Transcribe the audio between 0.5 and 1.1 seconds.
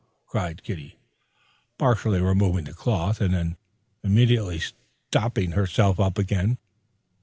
Kitty,